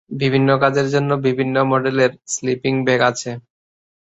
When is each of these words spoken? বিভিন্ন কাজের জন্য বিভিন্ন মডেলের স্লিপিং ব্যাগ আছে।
বিভিন্ন 0.21 0.49
কাজের 0.63 0.87
জন্য 0.93 1.11
বিভিন্ন 1.25 1.55
মডেলের 1.71 2.11
স্লিপিং 2.33 2.73
ব্যাগ 2.85 3.01
আছে। 3.09 3.31